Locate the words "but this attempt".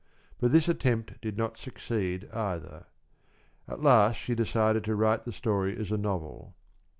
0.39-1.21